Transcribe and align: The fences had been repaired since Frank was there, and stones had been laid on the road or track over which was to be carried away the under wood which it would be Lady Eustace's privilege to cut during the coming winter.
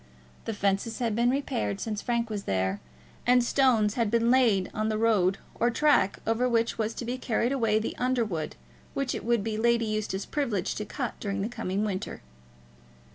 The 0.45 0.53
fences 0.55 0.97
had 0.97 1.15
been 1.15 1.29
repaired 1.29 1.79
since 1.79 2.01
Frank 2.01 2.31
was 2.31 2.45
there, 2.45 2.79
and 3.27 3.43
stones 3.43 3.93
had 3.93 4.09
been 4.09 4.31
laid 4.31 4.71
on 4.73 4.89
the 4.89 4.97
road 4.97 5.37
or 5.53 5.69
track 5.69 6.17
over 6.25 6.49
which 6.49 6.79
was 6.79 6.95
to 6.95 7.05
be 7.05 7.19
carried 7.19 7.51
away 7.51 7.77
the 7.77 7.95
under 7.99 8.25
wood 8.25 8.55
which 8.95 9.13
it 9.13 9.23
would 9.23 9.43
be 9.43 9.59
Lady 9.59 9.85
Eustace's 9.85 10.25
privilege 10.25 10.73
to 10.73 10.85
cut 10.85 11.19
during 11.19 11.43
the 11.43 11.47
coming 11.49 11.85
winter. 11.85 12.23